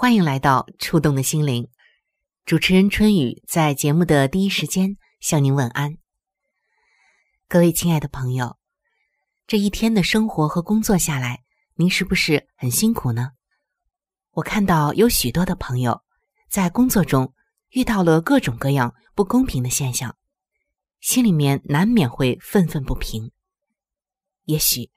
[0.00, 1.68] 欢迎来到触动的心灵。
[2.44, 5.98] 主持人春雨在节目的第一时间向您问安。
[7.48, 8.56] 各位亲爱的朋友，
[9.48, 11.42] 这一天的生活和工作下来，
[11.74, 13.32] 您是不是很辛苦呢？
[14.34, 16.00] 我看到有许多的朋友
[16.48, 17.34] 在工作中
[17.70, 20.16] 遇到了各种各样不公平的现象，
[21.00, 23.32] 心里面难免会愤愤不平。
[24.44, 24.92] 也许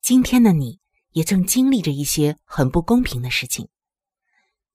[0.00, 0.80] 今天的你。
[1.12, 3.70] 也正经历着一些很不公平的事情。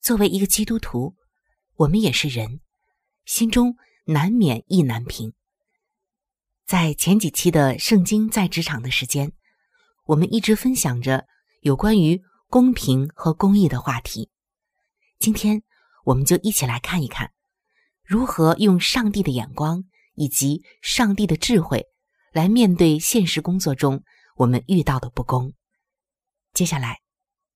[0.02, 1.16] 作为一个基督徒，
[1.76, 2.60] 我们也是人，
[3.26, 5.34] 心中难免意难平。
[6.66, 9.32] 在前几期的《圣经在职场》的时间，
[10.06, 11.28] 我们一直分享着
[11.60, 14.32] 有关于公平和公义的话题。
[15.20, 15.62] 今天，
[16.06, 17.32] 我们就一起来看一看，
[18.04, 19.84] 如何用上帝的眼光
[20.16, 21.86] 以及上帝的智慧
[22.34, 24.04] 来面对现实工作中
[24.38, 25.54] 我们遇到的不公。
[26.54, 27.02] 接下来，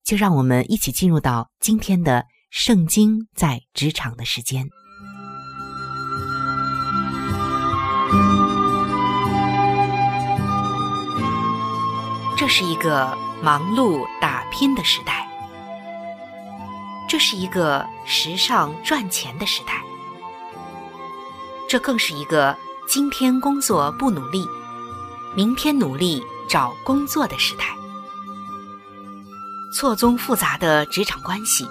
[0.04, 2.20] 就让我们一起进入到今天的
[2.58, 4.66] 《圣经在职场》的时间。
[12.38, 13.14] 这是一个
[13.44, 15.28] 忙碌打拼的时代，
[17.10, 19.84] 这是一个时尚赚钱的时代，
[21.68, 22.56] 这更是一个
[22.88, 24.48] 今天工作不努力，
[25.36, 27.66] 明天努力找工作的时代。
[29.74, 31.68] 错综复杂的职场关系，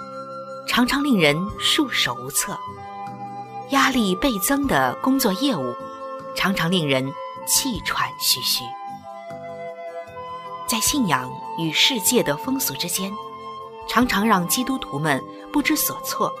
[0.67, 2.53] 常常令人束手无策；
[3.69, 5.73] 压力倍增的工作业务，
[6.35, 7.13] 常常令人
[7.47, 8.63] 气喘吁吁。
[10.67, 13.13] 在信仰与世界的风俗之间，
[13.87, 16.33] 常常让基督徒们不知所措，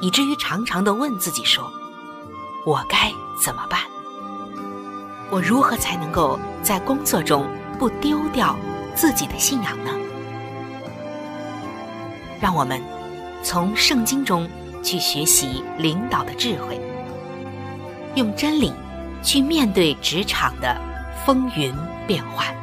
[0.00, 1.72] 以至于常常的问自己说
[2.66, 3.80] ：“我该怎么办？
[5.30, 8.56] 我如何才能够在工作中不丢掉
[8.94, 9.92] 自己的信仰呢？”
[12.40, 12.82] 让我们
[13.42, 14.48] 从圣经中
[14.82, 16.78] 去学习领导的智慧，
[18.14, 18.72] 用真理
[19.22, 20.76] 去面对职场的
[21.24, 21.72] 风云
[22.06, 22.54] 变幻。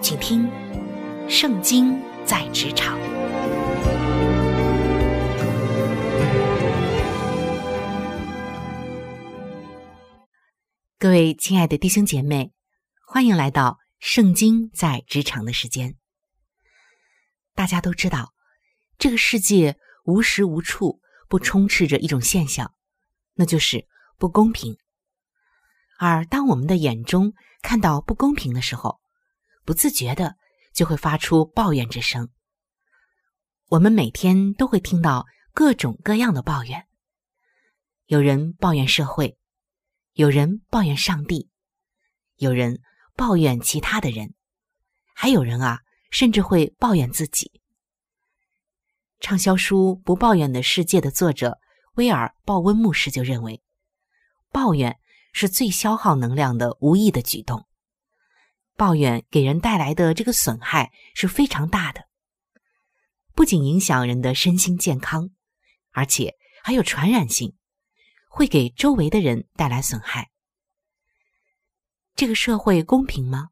[0.00, 0.46] 请听
[1.28, 2.98] 《圣经在职场》。
[10.98, 12.52] 各位亲爱的弟兄姐妹，
[13.06, 15.96] 欢迎来到《圣经在职场》的时间。
[17.54, 18.33] 大家都知道，
[18.98, 22.74] 这个世界无时无处不充斥着一种现象，
[23.34, 23.86] 那就是
[24.18, 24.78] 不公平。
[25.98, 29.00] 而当我们的眼中看到不公平的时候，
[29.64, 30.36] 不自觉的
[30.72, 32.30] 就会发出抱怨之声。
[33.68, 36.86] 我们每天都会听到各种各样的抱怨，
[38.06, 39.36] 有人抱怨社会，
[40.12, 41.50] 有人抱怨上帝，
[42.36, 42.80] 有人
[43.16, 44.34] 抱怨其他的人，
[45.14, 45.80] 还有人啊。
[46.10, 47.60] 甚至会抱怨自己。
[49.24, 51.58] 畅销书《不抱怨的世界》的作者
[51.94, 53.62] 威尔·鲍温牧师就认为，
[54.52, 54.98] 抱怨
[55.32, 57.66] 是最消耗能量的无意的举动。
[58.76, 62.04] 抱怨给人带来的这个损害是非常大的，
[63.34, 65.30] 不仅影响人的身心健康，
[65.92, 67.56] 而且还有传染性，
[68.28, 70.28] 会给周围的人带来损害。
[72.14, 73.48] 这个社会公平吗？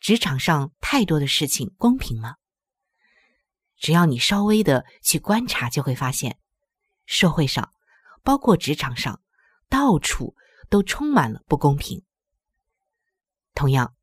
[0.00, 2.34] 职场上太多的事情公平吗？
[3.84, 6.38] 只要你稍微的去观察，就会发现，
[7.04, 7.70] 社会上，
[8.22, 9.20] 包括职场上，
[9.68, 10.34] 到处
[10.70, 12.02] 都充满了不公平。
[13.52, 13.94] 同样，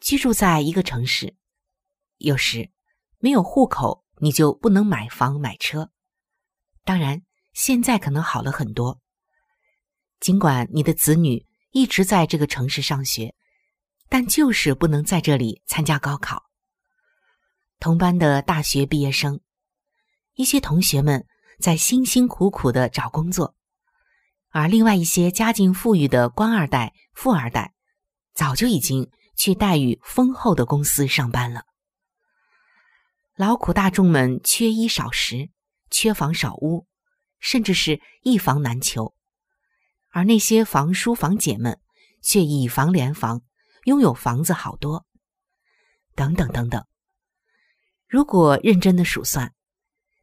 [0.00, 1.36] 居住在一个城市，
[2.16, 2.70] 有时
[3.18, 5.90] 没有户口，你就不能买房买车。
[6.82, 7.20] 当然，
[7.52, 8.98] 现在可能好了很多。
[10.20, 13.34] 尽管你的子女一直在这个城市上学，
[14.08, 16.47] 但就是不能在这里参加高考。
[17.80, 19.40] 同班的大学毕业生，
[20.34, 21.24] 一些同学们
[21.60, 23.54] 在辛辛苦苦的找工作，
[24.50, 27.74] 而另外一些家境富裕的官二代、富二代，
[28.34, 31.66] 早就已经去待遇丰厚的公司上班了。
[33.36, 35.50] 劳苦大众们缺衣少食，
[35.88, 36.88] 缺房少屋，
[37.38, 39.14] 甚至是一房难求。
[40.10, 41.80] 而那些房叔房姐们
[42.22, 43.42] 却以房连房，
[43.84, 45.06] 拥有房子好多，
[46.16, 46.84] 等等等等。
[48.08, 49.54] 如果认真的数算，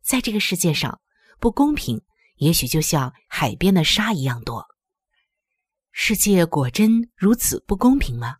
[0.01, 0.99] 在这个世界上，
[1.39, 2.01] 不公平
[2.37, 4.65] 也许就像海边的沙一样多。
[5.91, 8.37] 世界果真如此不公平吗？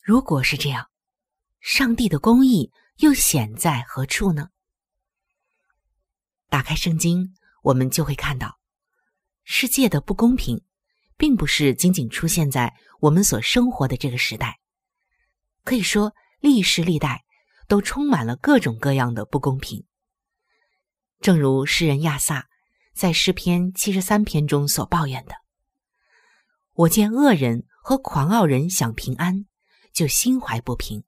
[0.00, 0.88] 如果是这样，
[1.60, 4.50] 上帝的公义又显在何处呢？
[6.48, 7.34] 打开圣经，
[7.64, 8.60] 我们就会看到。
[9.42, 10.64] 世界的不公平，
[11.16, 14.60] 并不是仅仅出现在我们所生活的这个时代。
[15.64, 17.23] 可以说，历世历代
[17.66, 19.86] 都充满了各种各样的不公平。
[21.20, 22.48] 正如诗人亚萨
[22.94, 25.34] 在诗篇七十三篇中所抱怨的
[26.74, 29.46] ：“我见恶人和狂傲人享平安，
[29.92, 31.04] 就心怀不平。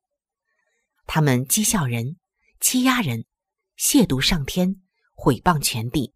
[1.06, 2.16] 他们讥笑人，
[2.60, 3.24] 欺压人，
[3.78, 4.80] 亵渎上天，
[5.14, 6.14] 毁谤全地。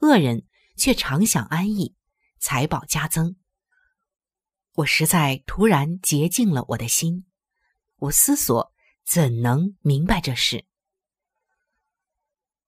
[0.00, 0.44] 恶人。”
[0.78, 1.96] 却常享安逸，
[2.38, 3.34] 财宝加增。
[4.74, 7.26] 我实在突然洁净了我的心，
[7.96, 8.72] 我思索
[9.10, 10.66] 怎能明白这事？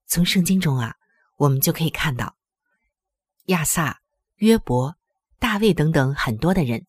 [0.07, 0.95] 从圣经中啊，
[1.37, 2.35] 我们就可以看到，
[3.49, 4.01] 亚萨、
[4.37, 4.97] 约伯、
[5.39, 6.87] 大卫等等很多的人，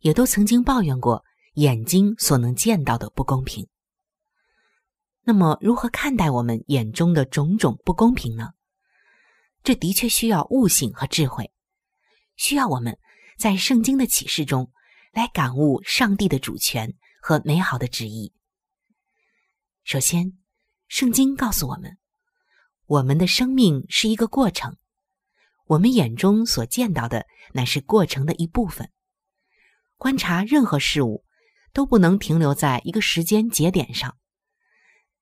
[0.00, 1.24] 也都曾经抱怨过
[1.54, 3.68] 眼睛所能见到的不公平。
[5.22, 8.50] 那么，如何看待我们眼中的种种不公平呢？
[9.62, 11.52] 这的确需要悟性和智慧，
[12.34, 12.98] 需要我们
[13.38, 14.72] 在圣经的启示中
[15.12, 18.32] 来感悟上帝的主权和美好的旨意。
[19.84, 20.38] 首先，
[20.88, 21.98] 圣经告诉我们，
[22.86, 24.76] 我们的生命是一个过程，
[25.66, 28.90] 我们眼中所见到的乃是过程的一部分。
[29.96, 31.24] 观察任何事物，
[31.72, 34.16] 都不能停留在一个时间节点上。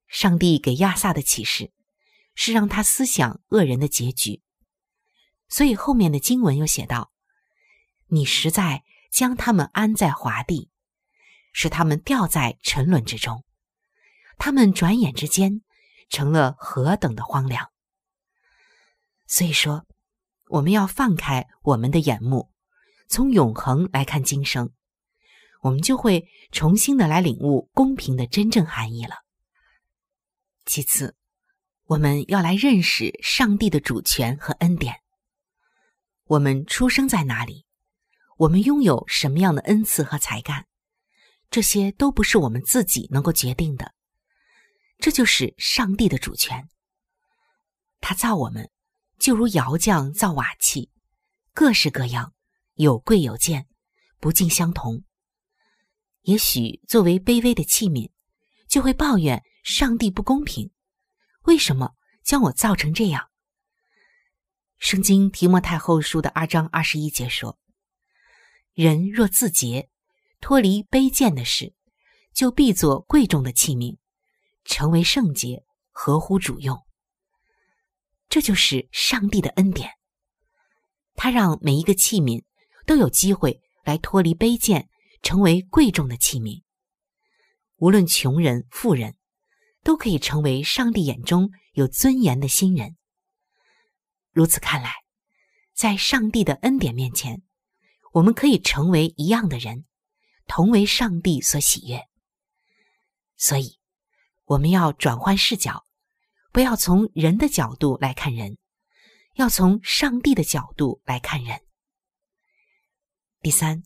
[0.08, 1.72] 上帝给亚萨的启示。
[2.36, 4.40] 是让他思想恶人的结局，
[5.48, 7.12] 所以后面的经文又写道
[8.08, 10.70] ：“你实在将他们安在华地，
[11.52, 13.44] 使他们掉在沉沦之中，
[14.40, 15.62] 他们转眼之间
[16.08, 17.70] 成了何等的荒凉。”
[19.28, 19.86] 所以说，
[20.48, 22.50] 我们要放开我们的眼目，
[23.08, 24.72] 从永恒来看今生，
[25.60, 29.14] 我们就会重新的来领悟公平的真正含义了。
[30.64, 31.14] 其次。
[31.90, 35.00] 我们要来认识上帝的主权和恩典。
[36.26, 37.66] 我们出生在哪里？
[38.36, 40.68] 我们拥有什么样的恩赐和才干？
[41.50, 43.92] 这些都不是我们自己能够决定的。
[45.00, 46.68] 这就是上帝的主权。
[48.00, 48.70] 他造我们，
[49.18, 50.90] 就如窑匠造瓦器，
[51.52, 52.34] 各式各样，
[52.74, 53.66] 有贵有贱，
[54.18, 55.04] 不尽相同。
[56.22, 58.10] 也许作为卑微的器皿，
[58.68, 60.70] 就会抱怨上帝不公平。
[61.44, 63.30] 为什么将我造成这样？
[64.78, 67.58] 圣经提摩太后书的二章二十一节说
[68.72, 69.90] ：“人若自洁，
[70.40, 71.74] 脱离卑贱的事，
[72.32, 73.98] 就必做贵重的器皿，
[74.70, 76.86] 成为圣洁，合乎主用。”
[78.30, 79.90] 这就是上帝的恩典，
[81.14, 82.44] 他让每一个器皿
[82.86, 84.88] 都有机会来脱离卑贱，
[85.22, 86.62] 成为贵重的器皿。
[87.76, 89.16] 无论穷人、富人。
[89.82, 92.98] 都可以成为上帝眼中有尊严的新人。
[94.30, 94.92] 如此看来，
[95.72, 97.40] 在上帝的恩典面前，
[98.12, 99.86] 我们可以成为一样的人，
[100.46, 102.02] 同为上帝所喜悦。
[103.38, 103.79] 所以，
[104.50, 105.86] 我们要转换视角，
[106.50, 108.58] 不要从人的角度来看人，
[109.36, 111.60] 要从上帝的角度来看人。
[113.42, 113.84] 第三，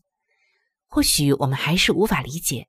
[0.87, 2.67] 或许我们还是无法理解，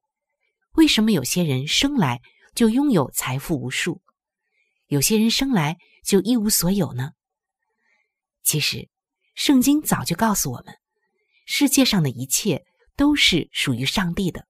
[0.73, 2.21] 为什么有些人生来。
[2.55, 4.01] 就拥有财富无数，
[4.87, 7.11] 有些人生来就一无所有呢。
[8.43, 8.89] 其实，
[9.35, 10.75] 圣经早就告诉我们，
[11.45, 12.65] 世界上的一切
[12.97, 14.47] 都是属于上帝的，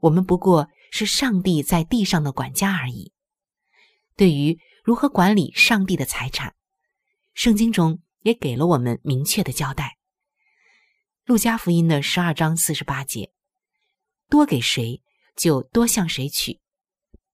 [0.00, 3.12] 我们不过是上帝在地上的管家而已。
[4.16, 6.54] 对于如何管理上帝的财产，
[7.32, 9.96] 圣经中也给了我们明确的交代。
[11.24, 13.32] 路加福音的十二章四十八节
[14.28, 15.00] ：“多给谁，
[15.36, 16.60] 就多向谁取；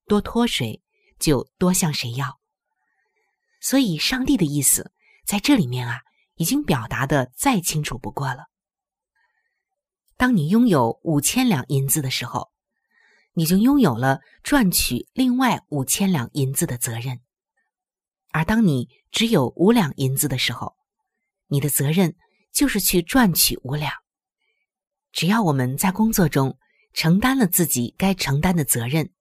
[0.06, 0.82] 多托谁，
[1.18, 2.38] 就多向谁要。”
[3.60, 4.92] 所以，上帝的意思
[5.24, 6.02] 在这里面啊，
[6.34, 8.44] 已经表达的再清楚不过了。
[10.16, 12.52] 当你拥有五千两银子的时候，
[13.38, 17.18] 你就拥有了赚取另外五千两银子的责任；
[18.30, 20.74] 而当你只有五两银子的时候，
[21.46, 22.16] 你的责任
[22.50, 23.92] 就是去赚取五两。
[25.12, 26.56] 只要我们在工作中
[26.94, 29.12] 承担了自己该承担的责任，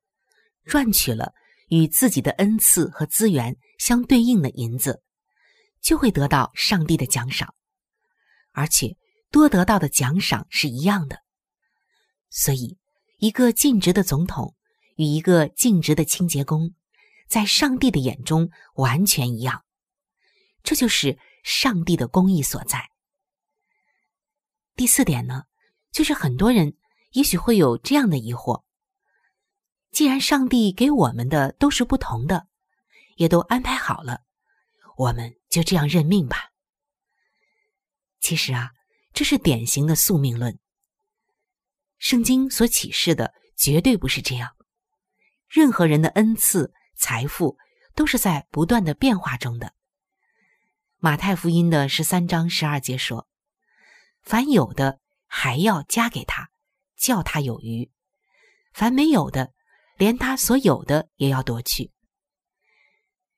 [0.64, 1.34] 赚取了
[1.68, 5.04] 与自己的恩赐和资源相对应的银子，
[5.82, 7.54] 就会得到上帝的奖赏，
[8.54, 8.96] 而且
[9.30, 11.20] 多得到的奖赏是一样的。
[12.30, 12.78] 所以。
[13.18, 14.56] 一个尽职的总统
[14.96, 16.74] 与一个尽职的清洁工，
[17.28, 19.64] 在上帝的眼中完全一样。
[20.64, 22.90] 这就是上帝的公义所在。
[24.76, 25.44] 第四点呢，
[25.92, 26.76] 就是很多人
[27.12, 28.64] 也许会有这样的疑惑：
[29.92, 32.48] 既然上帝给我们的都是不同的，
[33.16, 34.24] 也都安排好了，
[34.98, 36.52] 我们就这样认命吧。
[38.20, 38.72] 其实啊，
[39.14, 40.60] 这是典型的宿命论。
[41.98, 44.56] 圣经所启示的绝对不是这样。
[45.48, 47.58] 任何人的恩赐、财富
[47.96, 49.74] 都是在不断的变化中的。
[50.98, 53.28] 马太福音的十三章十二节说
[54.24, 56.50] ：“凡有的还要加给他，
[56.98, 57.92] 叫他有余；
[58.74, 59.54] 凡没有的，
[59.98, 61.92] 连他所有的也要夺去。”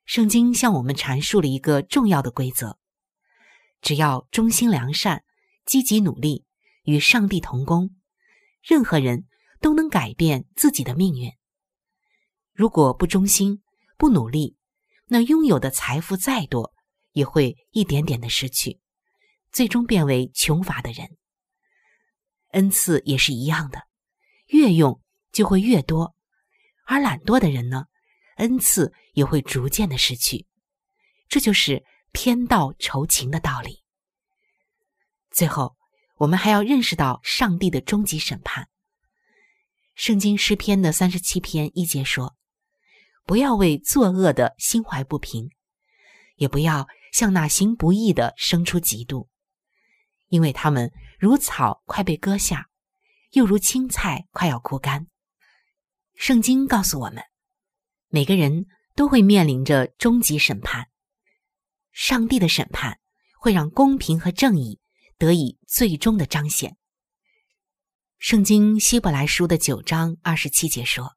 [0.06, 2.78] 圣经向我们阐述了一个重要的规则：
[3.82, 5.26] 只要忠心良善、
[5.66, 6.46] 积极努力，
[6.84, 7.97] 与上帝同工。
[8.67, 9.25] 任何人
[9.62, 11.31] 都能改变自己的命运。
[12.51, 13.63] 如果不忠心、
[13.97, 14.57] 不努力，
[15.05, 16.74] 那拥有的财富再多，
[17.13, 18.81] 也会一点点的失去，
[19.53, 21.15] 最终变为穷乏的人。
[22.50, 23.88] 恩赐也是一样的，
[24.47, 26.13] 越用就会越多，
[26.86, 27.86] 而懒惰的人呢，
[28.36, 30.45] 恩赐也会逐渐的失去。
[31.29, 33.81] 这就是天道酬勤的道理。
[35.31, 35.77] 最后。
[36.17, 38.69] 我们还要认识到上帝的终极审判。
[39.93, 42.36] 圣经诗篇的三十七篇一节说
[43.25, 45.51] ：“不要为作恶的心怀不平，
[46.36, 49.27] 也不要向那行不义的生出嫉妒，
[50.27, 52.67] 因为他们如草快被割下，
[53.31, 55.07] 又如青菜快要枯干。”
[56.15, 57.24] 圣经告诉我们，
[58.07, 60.88] 每个人都会面临着终极审判。
[61.91, 63.00] 上帝的审判
[63.39, 64.79] 会让公平和正义。
[65.17, 66.77] 得以最终的彰显。
[68.19, 71.15] 圣经希伯来书的九章二十七节说：“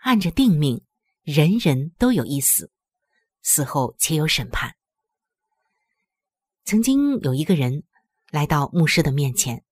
[0.00, 0.84] 按着定命，
[1.22, 2.70] 人人都有一死，
[3.42, 4.76] 死后且有审判。”
[6.64, 7.84] 曾经有一个人
[8.30, 9.64] 来到牧师的面前，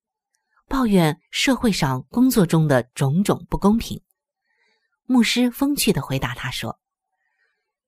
[0.69, 4.03] 抱怨社会上工作中的种种不公平。
[5.05, 6.79] 牧师风趣的回答他说：“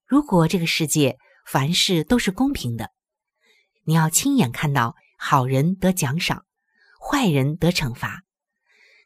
[0.06, 2.90] 如果这个世界凡事都是公平的，
[3.84, 6.44] 你要亲眼看到。”好人得奖赏，
[7.00, 8.24] 坏人得惩罚。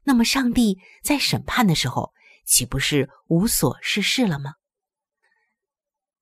[0.02, 2.12] 那么，上帝在审判的时候，
[2.44, 4.54] 岂不是无所事事了吗？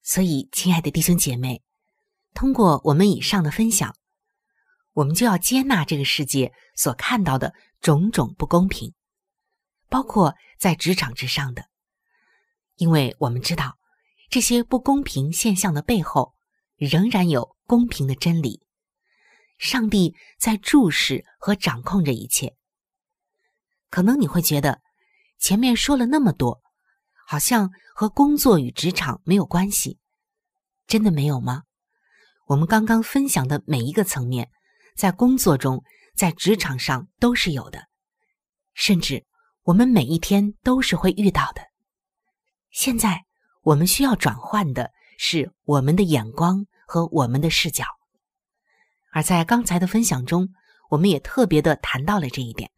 [0.02, 1.62] 所以，亲爱的弟兄姐妹，
[2.34, 3.96] 通过我们以上的分享，
[4.92, 8.92] 我们就要接纳这个世界所看到的种种不公平，
[9.88, 11.70] 包括在职场之上的，
[12.74, 13.78] 因为我们知道
[14.28, 16.34] 这些不公平现象的背后，
[16.76, 18.65] 仍然有公平的真理。
[19.58, 22.54] 上帝在注视和掌控着一切。
[23.88, 24.80] 可能你会觉得，
[25.38, 26.60] 前面说了那么多，
[27.26, 29.98] 好像和工作与职场没有关系。
[30.86, 31.62] 真的没有吗？
[32.46, 34.50] 我们刚刚分享的每一个层面，
[34.96, 35.82] 在工作中、
[36.14, 37.88] 在职场上都是有的，
[38.75, 39.25] 甚至
[39.62, 41.62] 我们每一天都是会遇到的。
[42.70, 43.25] 现在
[43.62, 47.84] 我们需要转换的是我们的眼光和我们的视角。
[49.16, 50.50] 而在刚才的分享中，
[50.90, 52.70] 我们也特别的谈到了这一点。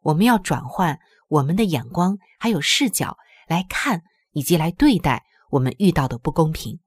[0.00, 6.80] 我们要转换我们的眼光，还有视角来看以及来对待我们遇到的不公平。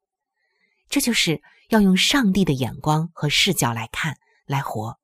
[0.89, 4.17] 这就是要用上帝的眼光和视角来看、
[4.47, 4.97] 来活。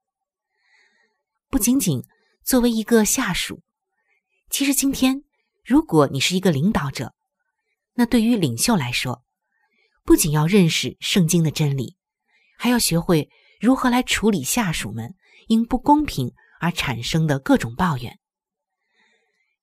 [1.51, 2.03] 不仅仅
[2.44, 3.62] 作为一个下属，
[4.50, 5.22] 其实今天
[5.63, 7.13] 如果你是一个领导者，
[7.94, 9.24] 那对于领袖来说，
[10.03, 11.96] 不仅要认识圣经的真理，
[12.58, 13.30] 还要学会。
[13.62, 15.13] 如何来处理下属们
[15.48, 18.20] 因不公平而产生的各种抱怨？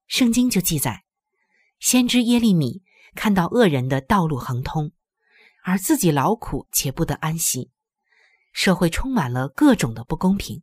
[0.07, 1.02] 圣经就记载，
[1.81, 2.83] 先知耶利米
[3.17, 4.93] 看到恶人的道路亨通，
[5.64, 7.73] 而自己劳苦且不得安息，
[8.52, 10.62] 社会充满了各种的不公平，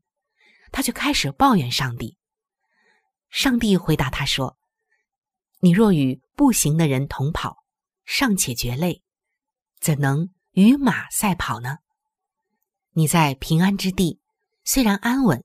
[0.72, 2.18] 他就开始抱怨上帝。
[3.30, 4.58] 上帝回答他说
[5.60, 7.66] ：“你若与步行的人同跑，
[8.06, 9.04] 尚且觉累，
[9.82, 11.80] 怎能与马赛跑呢？
[12.98, 14.22] 你在平安之地，
[14.64, 15.44] 虽然安稳。”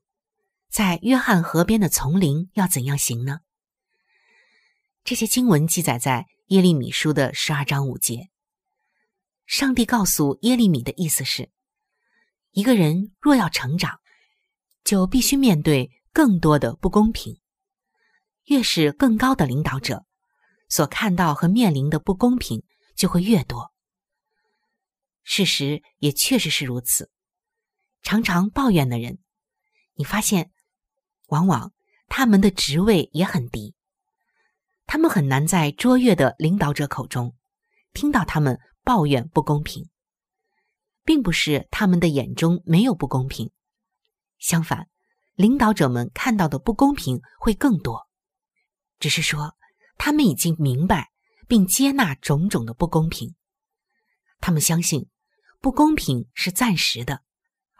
[0.71, 3.41] 在约翰河边的丛林要怎样行呢？
[5.03, 8.29] 这些经文记载在耶利米书的十二章五节。
[9.45, 11.51] 上帝告诉耶利米的意思是：
[12.51, 13.99] 一个人若要成长，
[14.85, 17.41] 就必须面对更多的不公平。
[18.45, 20.05] 越是更高的领导者，
[20.69, 22.63] 所看到和面临的不公平
[22.95, 23.73] 就会越多。
[25.23, 27.11] 事实也确实是如此。
[28.01, 29.19] 常常抱怨的人，
[29.95, 30.51] 你发现。
[31.27, 31.71] 往往
[32.09, 33.73] 他们的职位也很低，
[34.85, 37.37] 他们很难在卓越的领导者口中
[37.93, 39.89] 听到他们抱怨不公平，
[41.05, 43.49] 并不是他们的眼中没有不公平，
[44.39, 44.89] 相反，
[45.35, 48.09] 领导者们看到的不公平会更多，
[48.99, 49.55] 只是说
[49.97, 51.11] 他们已经明白
[51.47, 53.35] 并接纳种种的不公平，
[54.41, 55.07] 他们相信
[55.61, 57.23] 不公平是暂时的，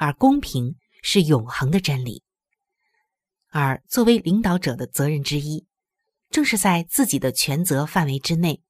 [0.01, 2.23] 而公平是永恒的真理。
[3.51, 5.67] 而作为领导者的责任之一，
[6.31, 8.63] 正是在自己的权责范围之内，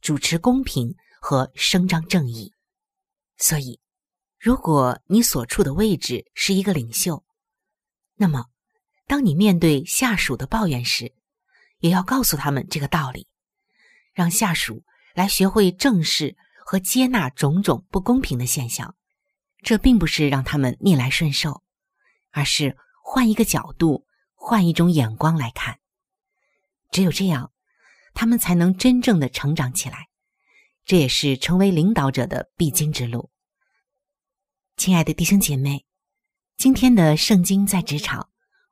[0.00, 2.52] 主持公平和伸张正义。
[3.36, 3.80] 所以，
[4.38, 7.24] 如果你所处的位置是一个领袖，
[8.14, 8.44] 那么，
[9.08, 11.12] 当你面对下属的抱怨时，
[11.80, 13.26] 也要告诉他们这个道理，
[14.14, 18.94] 让下属来学会正视和接纳种种不公平的现象。
[19.66, 21.64] 这并不是让他们逆来顺受，
[22.30, 24.06] 而是换一个角度。
[24.38, 25.80] 换一种眼光来看，
[26.92, 27.50] 只有这样，
[28.14, 30.06] 他们才能真正的成长起来。
[30.84, 33.32] 这也是成为领导者的必经之路。
[34.76, 35.84] 亲爱的弟兄姐妹，
[36.56, 38.28] 今天的圣经在职场，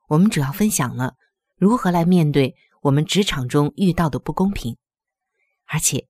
[0.06, 1.16] 我们主要分享了
[1.56, 4.76] 如何来面对我们职场中遇到的不公平，
[5.66, 6.06] 而且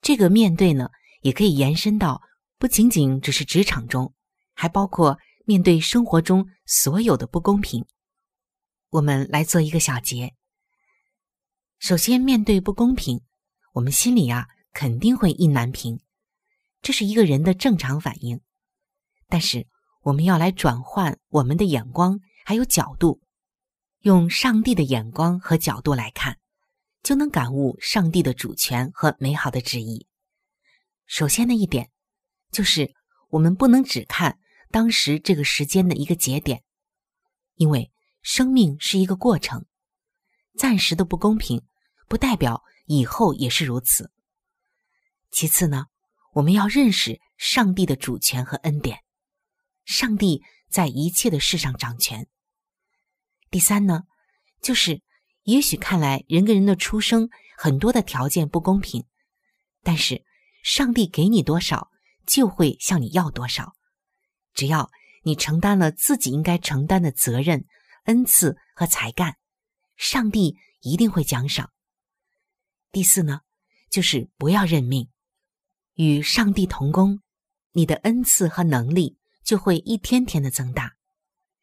[0.00, 0.90] 这个面对呢，
[1.22, 2.22] 也可以延伸到
[2.58, 4.14] 不仅仅只是职场中，
[4.60, 7.86] 还包括面对生活中所有的不公平。
[8.90, 10.34] 我们来做一个小结。
[11.78, 13.22] 首先，面对不公平，
[13.72, 15.98] 我们心里啊肯定会意难平，
[16.82, 18.42] 这是一个人的正常反应。
[19.30, 19.66] 但是，
[20.02, 23.22] 我们要来转换我们的眼光还有角度，
[24.00, 26.36] 用上帝的眼光和角度来看，
[27.02, 30.06] 就能感悟上帝的主权和美好的旨意。
[31.06, 31.90] 首先的一点，
[32.52, 32.92] 就是
[33.30, 34.38] 我们不能只看
[34.70, 36.62] 当时这个时间的一个节点，
[37.54, 37.90] 因为。
[38.22, 39.64] 生命是一个过程，
[40.54, 41.62] 暂时的不公平
[42.06, 44.12] 不代表以后也是如此。
[45.30, 45.86] 其次呢，
[46.34, 48.98] 我们要认识上帝的主权和恩典，
[49.86, 52.28] 上帝在一切的事上掌权。
[53.50, 54.02] 第三呢，
[54.60, 55.00] 就是
[55.44, 59.06] 也许看来人跟人的出生很多的条件不公平，
[59.82, 60.22] 但是
[60.62, 61.90] 上帝给你多少，
[62.26, 63.74] 就会向你要多少，
[64.54, 64.90] 只要
[65.22, 67.66] 你承担了自己应该承担的责任。
[68.04, 69.36] 恩赐和才干，
[69.96, 71.70] 上帝一定会奖赏。
[72.90, 73.42] 第四呢，
[73.90, 75.10] 就是不要认命，
[75.94, 77.20] 与上帝同工，
[77.72, 80.96] 你的恩赐和能力就会一天天的增大。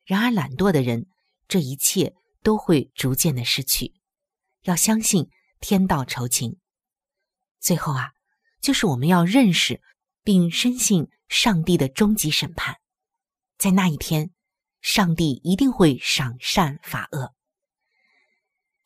[0.06, 1.08] 然而懒惰的人，
[1.48, 3.96] 这一切都会逐渐的失去。
[4.62, 6.60] 要相信天道酬勤。
[7.60, 8.12] 最后啊，
[8.62, 9.82] 就是我们要认识
[10.24, 12.78] 并深信上帝的终极审判，
[13.58, 14.32] 在那一天。
[14.80, 17.34] 上帝一定会赏善罚恶。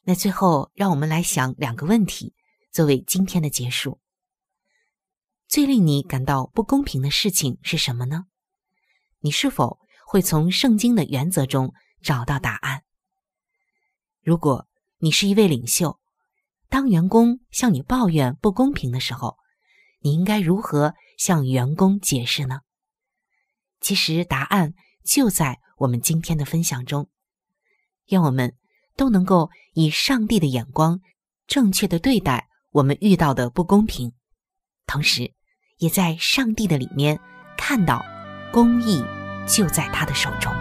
[0.03, 2.33] 那最后，让我们来想两个问题，
[2.71, 3.99] 作为今天的结束。
[5.47, 8.25] 最令你感到不公平的事情是什么呢？
[9.19, 12.83] 你是否会从圣经的原则中找到答案？
[14.21, 14.67] 如果
[14.99, 15.99] 你是一位领袖，
[16.69, 19.37] 当员工向你抱怨不公平的时候，
[20.01, 22.59] 你应该如何向员工解释呢？
[23.79, 25.59] 其实答案就在。
[25.81, 27.09] 我们今天的分享中，
[28.09, 28.53] 愿我们
[28.95, 30.99] 都能够以上帝的眼光，
[31.47, 34.13] 正确的对待我们遇到的不公平，
[34.85, 35.33] 同时，
[35.77, 37.19] 也在上帝的里面
[37.57, 38.05] 看到
[38.53, 39.03] 公义
[39.47, 40.53] 就在他的手中。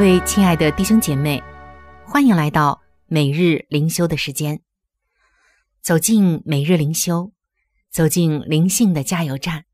[0.00, 1.42] 各位亲爱的弟兄姐妹，
[2.06, 4.62] 欢迎来到每日灵修的时间。
[5.82, 7.34] 走进每日灵修，
[7.90, 9.66] 走进灵性的加油站，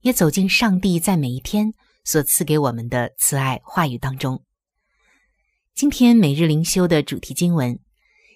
[0.00, 4.42] 也走进上帝在每一天所赐给我们的慈爱话语当中。
[5.74, 7.78] 今天每日灵修的主题经文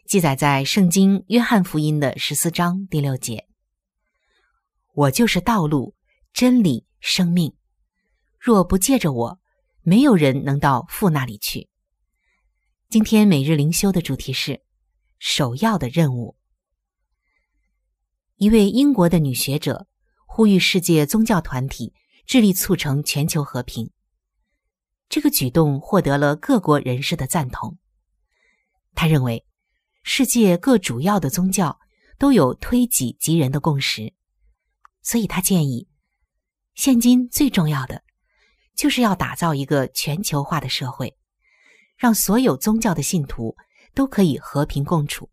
[0.06, 3.46] 记载在圣经约翰福音的十四章第六节
[4.92, 5.94] ：“我就是道路、
[6.34, 7.54] 真理、生命，
[8.38, 9.40] 若不借着我。”
[9.86, 11.68] 没有人能到父那里去。
[12.88, 14.62] 今天每日灵修的主题是
[15.18, 16.38] 首要的任务。
[18.36, 19.86] 一位英国的女学者
[20.26, 21.92] 呼吁世界宗教团体
[22.26, 23.90] 致力促成全球和平。
[25.10, 27.76] 这个举动获得了各国人士的赞同。
[28.94, 29.44] 他认为，
[30.02, 31.78] 世界各主要的宗教
[32.18, 34.14] 都有推己及人的共识，
[35.02, 35.88] 所以他建议，
[36.74, 38.02] 现今最重要的。
[38.74, 41.16] 就是要打造一个全球化的社会，
[41.96, 43.56] 让所有宗教的信徒
[43.94, 45.30] 都可以和平共处。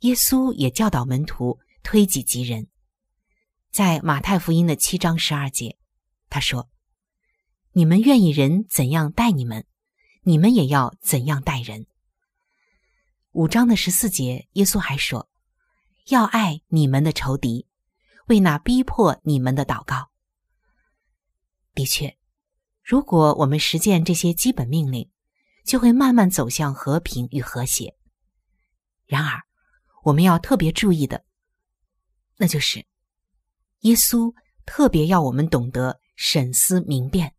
[0.00, 2.68] 耶稣也教导门徒推己及人，
[3.70, 5.76] 在马太福音的七章十二节，
[6.28, 6.68] 他说
[7.72, 9.66] ：“你们愿意人怎样待你们，
[10.22, 11.86] 你们也要怎样待人。”
[13.32, 15.28] 五章的十四节，耶稣还说
[16.08, 17.66] ：“要爱你们的仇敌，
[18.26, 20.10] 为那逼迫你们的祷告。”
[21.74, 22.16] 的确，
[22.84, 25.10] 如果我们实践这些基本命令，
[25.64, 27.96] 就会慢慢走向和平与和谐。
[29.06, 29.42] 然而，
[30.04, 31.24] 我们要特别注意的，
[32.36, 32.86] 那就是
[33.80, 34.32] 耶稣
[34.64, 37.34] 特别要我们懂得审思明辨。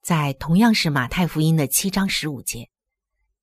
[0.00, 2.70] 在同样是马太福音的七章十五节，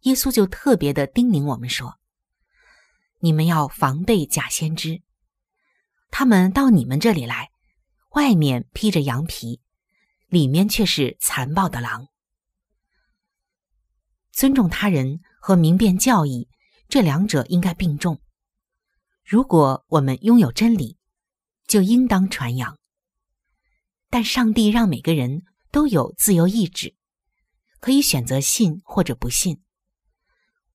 [0.03, 1.99] 耶稣就特别的叮咛我们说
[3.19, 5.01] ：“你们要防备假先知，
[6.09, 7.51] 他们到你们这里来。”
[8.15, 9.59] 外面披着羊皮，
[10.27, 12.07] 里面却是残暴的狼。
[14.31, 16.47] 尊重他人和明辨教义，
[16.87, 18.21] 这两者应该并重。
[19.25, 20.97] 如果我们拥有真理，
[21.67, 22.77] 就应当传扬。
[24.09, 26.95] 但上帝让每个人都有自由意志，
[27.81, 29.61] 可以选择信或者不信。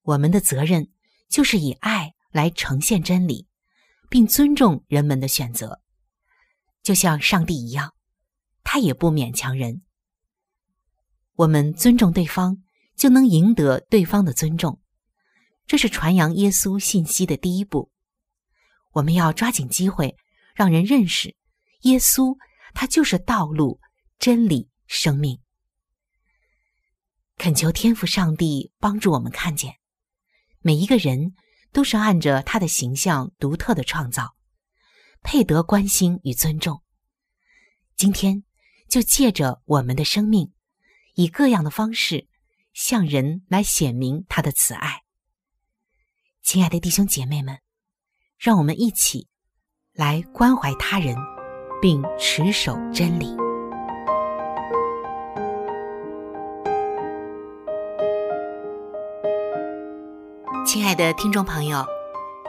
[0.03, 0.93] 我们的责任
[1.31, 3.49] 就是以爱来呈现真理，
[4.11, 5.81] 并尊重人们的选择。
[6.83, 7.95] 就像上帝一样，
[8.63, 9.83] 他也不勉强人。
[11.35, 12.63] 我们尊重对方，
[12.97, 14.81] 就能赢得对方的尊重。
[15.67, 17.91] 这是传扬耶稣信息的第一步。
[18.93, 20.17] 我们要抓紧机会，
[20.55, 21.37] 让人认识
[21.83, 22.37] 耶稣，
[22.75, 23.81] 他就是道路、
[24.19, 25.41] 真理、生命。
[27.39, 29.77] 恳求天父上帝帮助我们看见，
[30.61, 31.35] 每一个人
[31.73, 34.35] 都是按着他的形象独特的创造，
[35.23, 36.83] 配得关心与尊重。
[37.97, 38.45] 今天
[38.89, 40.53] 就借着我们的生命，
[41.15, 42.27] 以各样的方式
[42.73, 45.03] 向人来显明他的慈爱。
[46.43, 47.59] 亲爱的弟兄姐妹们，
[48.39, 49.29] 让我们一起
[49.93, 51.15] 来关怀他人，
[51.83, 53.37] 并持守真理。
[60.67, 61.85] 亲爱的听众朋友，